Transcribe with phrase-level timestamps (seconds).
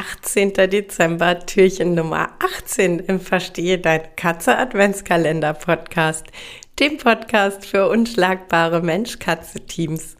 [0.00, 0.54] 18.
[0.54, 6.24] Dezember, Türchen Nummer 18 im Verstehe Deine Katze Adventskalender Podcast,
[6.78, 10.16] dem Podcast für unschlagbare Mensch-Katze-Teams.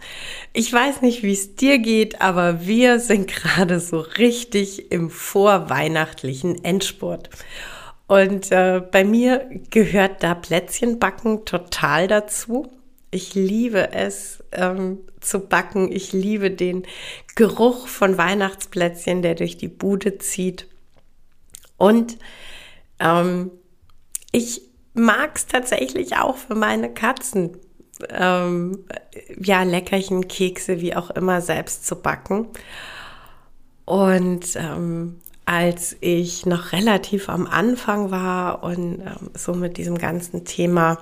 [0.53, 6.63] Ich weiß nicht, wie es dir geht, aber wir sind gerade so richtig im vorweihnachtlichen
[6.63, 7.31] Endspurt.
[8.07, 12.71] Und äh, bei mir gehört da Plätzchenbacken total dazu.
[13.11, 15.91] Ich liebe es ähm, zu backen.
[15.91, 16.87] Ich liebe den
[17.35, 20.67] Geruch von Weihnachtsplätzchen, der durch die Bude zieht.
[21.77, 22.19] Und
[23.01, 23.51] ähm,
[24.33, 24.63] ich
[24.95, 27.57] mag es tatsächlich auch für meine Katzen,
[28.11, 28.85] ähm,
[29.39, 32.49] ja, Leckerchen, Kekse, wie auch immer, selbst zu backen.
[33.85, 40.45] Und ähm, als ich noch relativ am Anfang war und ähm, so mit diesem ganzen
[40.45, 40.99] Thema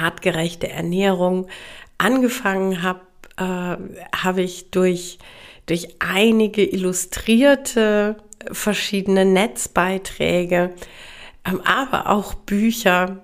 [0.00, 1.46] artgerechte Ernährung
[1.98, 3.00] angefangen habe,
[3.36, 3.76] äh,
[4.16, 5.18] habe ich durch,
[5.66, 8.16] durch einige illustrierte
[8.52, 10.74] verschiedene Netzbeiträge,
[11.44, 13.22] ähm, aber auch Bücher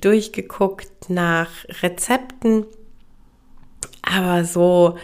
[0.00, 1.50] durchgeguckt nach
[1.82, 2.66] Rezepten,
[4.02, 4.96] aber so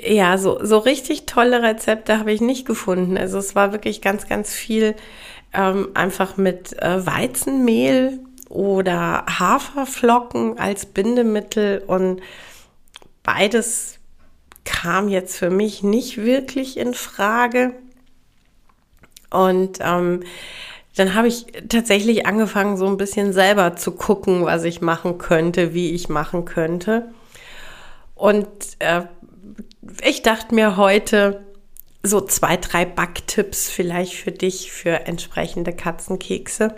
[0.00, 3.18] ja, so, so richtig tolle Rezepte habe ich nicht gefunden.
[3.18, 4.94] Also es war wirklich ganz, ganz viel
[5.52, 12.20] ähm, einfach mit äh, Weizenmehl oder Haferflocken als Bindemittel und
[13.22, 13.98] beides
[14.64, 17.74] kam jetzt für mich nicht wirklich in Frage.
[19.30, 20.22] Und ähm,
[20.96, 25.74] dann habe ich tatsächlich angefangen, so ein bisschen selber zu gucken, was ich machen könnte,
[25.74, 27.10] wie ich machen könnte.
[28.14, 28.48] Und
[28.80, 29.02] äh,
[30.02, 31.44] ich dachte mir heute
[32.02, 36.74] so zwei, drei Backtipps vielleicht für dich für entsprechende Katzenkekse.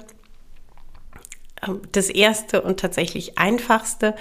[1.66, 4.14] Ähm, das erste und tatsächlich einfachste,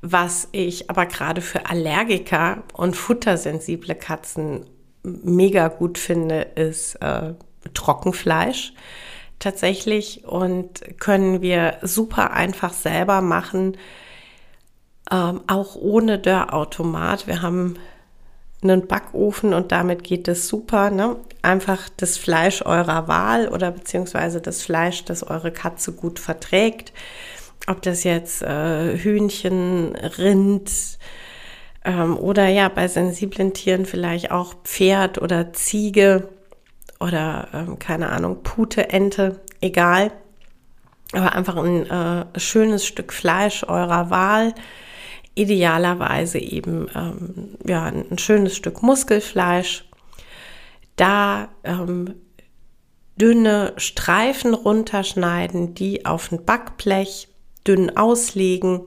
[0.00, 4.66] was ich aber gerade für Allergiker und futtersensible Katzen
[5.02, 7.34] mega gut finde, ist äh,
[7.74, 8.72] Trockenfleisch
[9.38, 13.76] tatsächlich und können wir super einfach selber machen,
[15.10, 17.26] ähm, auch ohne Dörrautomat.
[17.26, 17.76] Wir haben
[18.62, 20.90] einen Backofen und damit geht es super.
[20.90, 21.16] Ne?
[21.42, 26.92] Einfach das Fleisch eurer Wahl oder beziehungsweise das Fleisch, das eure Katze gut verträgt.
[27.66, 30.70] Ob das jetzt äh, Hühnchen, Rind
[31.84, 36.28] ähm, oder ja bei sensiblen Tieren vielleicht auch Pferd oder Ziege
[36.98, 40.10] oder ähm, keine Ahnung, Pute, Ente, egal.
[41.12, 44.54] Aber einfach ein äh, schönes Stück Fleisch eurer Wahl
[45.38, 49.84] idealerweise eben ähm, ja, ein schönes Stück Muskelfleisch,
[50.96, 52.14] da ähm,
[53.16, 57.28] dünne Streifen runterschneiden, die auf ein Backblech
[57.66, 58.82] dünn auslegen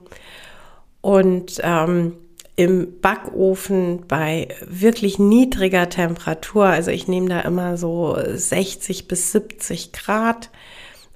[1.00, 2.14] und ähm,
[2.56, 9.92] im Backofen bei wirklich niedriger Temperatur, also ich nehme da immer so 60 bis 70
[9.92, 10.50] Grad,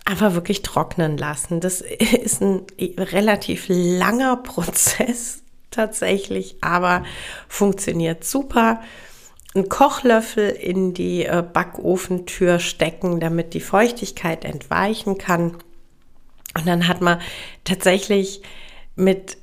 [0.07, 1.61] einfach wirklich trocknen lassen.
[1.61, 1.81] Das
[2.23, 7.05] ist ein relativ langer Prozess tatsächlich, aber
[7.49, 8.81] funktioniert super.
[9.55, 15.57] Ein Kochlöffel in die äh, Backofentür stecken, damit die Feuchtigkeit entweichen kann.
[16.55, 17.21] Und dann hat man
[17.65, 18.43] tatsächlich
[18.97, 19.39] mit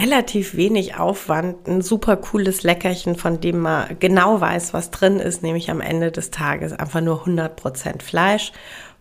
[0.00, 5.42] relativ wenig Aufwand ein super cooles Leckerchen, von dem man genau weiß, was drin ist,
[5.42, 8.52] nämlich am Ende des Tages einfach nur 100% Fleisch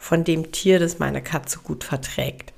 [0.03, 2.51] von dem Tier, das meine Katze gut verträgt.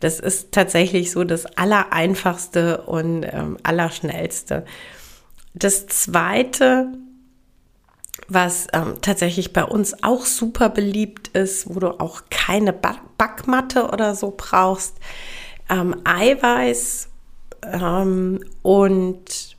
[0.00, 4.64] Das ist tatsächlich so das Allereinfachste und ähm, Allerschnellste.
[5.54, 6.88] Das Zweite,
[8.26, 14.16] was ähm, tatsächlich bei uns auch super beliebt ist, wo du auch keine Backmatte oder
[14.16, 14.96] so brauchst,
[15.70, 17.08] ähm, Eiweiß
[17.62, 19.56] ähm, und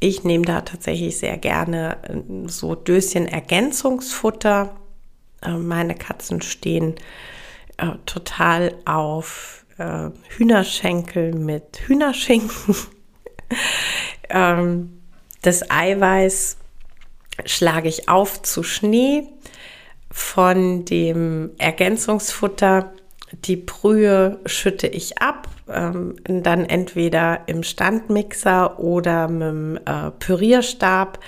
[0.00, 4.74] ich nehme da tatsächlich sehr gerne äh, so Döschen Ergänzungsfutter.
[5.42, 6.96] Äh, meine Katzen stehen
[7.76, 12.76] äh, total auf äh, Hühnerschenkel mit Hühnerschinken.
[14.28, 15.00] ähm,
[15.42, 16.58] das Eiweiß
[17.44, 19.28] schlage ich auf zu Schnee
[20.10, 22.92] von dem Ergänzungsfutter.
[23.44, 31.20] Die Brühe schütte ich ab, ähm, dann entweder im Standmixer oder mit dem äh, Pürierstab.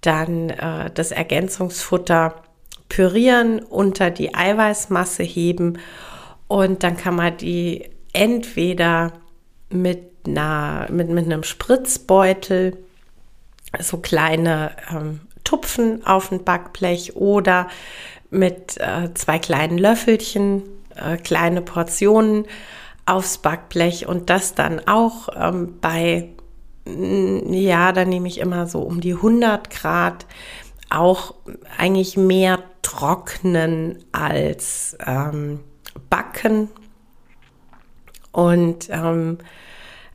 [0.00, 2.42] Dann äh, das Ergänzungsfutter
[2.92, 5.78] pürieren, unter die Eiweißmasse heben
[6.46, 9.14] und dann kann man die entweder
[9.70, 12.76] mit, einer, mit, mit einem Spritzbeutel
[13.80, 17.68] so kleine ähm, Tupfen auf ein Backblech oder
[18.28, 20.62] mit äh, zwei kleinen Löffelchen
[20.94, 22.44] äh, kleine Portionen
[23.06, 26.28] aufs Backblech und das dann auch ähm, bei
[26.84, 30.26] ja, da nehme ich immer so um die 100 Grad
[30.90, 31.32] auch
[31.78, 32.58] eigentlich mehr
[32.92, 35.60] trocknen als ähm,
[36.10, 36.68] backen.
[38.32, 39.38] Und ähm,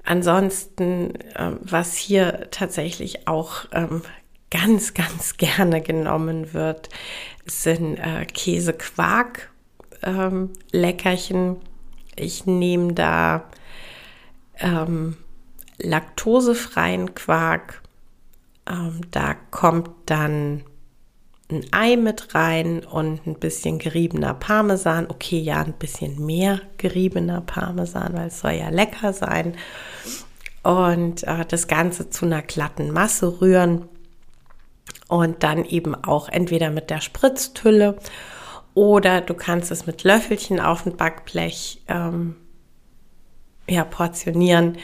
[0.03, 4.03] ansonsten, äh, was hier tatsächlich auch ähm,
[4.51, 6.89] ganz, ganz gerne genommen wird,
[7.45, 9.51] sind äh, Käse-Quark.
[10.03, 10.51] Ähm.
[12.15, 13.43] Ich nehme da
[14.59, 15.17] ähm,
[15.79, 17.81] laktosefreien Quark.
[18.69, 20.63] Ähm, da kommt dann
[21.49, 25.07] ein Ei mit rein und ein bisschen geriebener Parmesan.
[25.09, 29.55] Okay, ja, ein bisschen mehr geriebener Parmesan, weil es soll ja lecker sein.
[30.63, 33.87] Und äh, das Ganze zu einer glatten Masse rühren.
[35.07, 37.97] Und dann eben auch entweder mit der Spritztülle
[38.73, 42.35] oder du kannst es mit Löffelchen auf dem Backblech ähm,
[43.67, 44.77] ja, portionieren.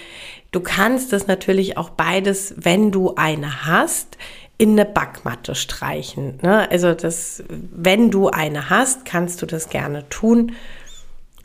[0.51, 4.17] Du kannst es natürlich auch beides, wenn du eine hast,
[4.57, 6.39] in eine Backmatte streichen.
[6.41, 6.69] Ne?
[6.69, 10.53] Also das, wenn du eine hast, kannst du das gerne tun.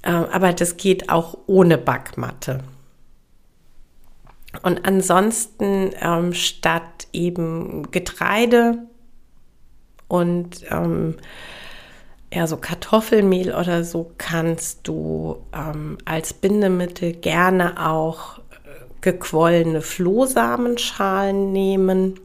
[0.02, 2.60] Äh, aber das geht auch ohne Backmatte.
[4.62, 8.78] Und ansonsten ähm, statt eben Getreide
[10.08, 11.16] und ähm,
[12.32, 18.42] ja, so Kartoffelmehl oder so kannst du ähm, als Bindemittel gerne auch äh,
[19.00, 22.20] gequollene Flohsamenschalen nehmen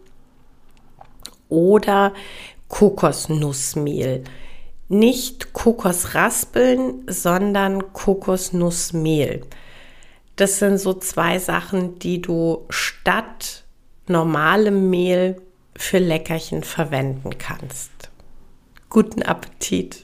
[1.53, 2.13] oder
[2.67, 4.23] Kokosnussmehl.
[4.89, 9.41] Nicht Kokosraspeln, sondern Kokosnussmehl.
[10.35, 13.63] Das sind so zwei Sachen, die du statt
[14.07, 15.41] normalem Mehl
[15.75, 17.91] für Leckerchen verwenden kannst.
[18.89, 20.02] Guten Appetit!